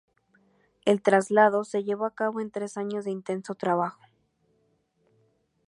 El 0.83 1.03
traslado 1.03 1.63
se 1.63 1.83
llevó 1.83 2.05
a 2.05 2.15
cabo 2.15 2.41
en 2.41 2.49
tres 2.49 2.75
años 2.75 3.05
de 3.05 3.11
intenso 3.11 3.53
trabajo. 3.53 4.01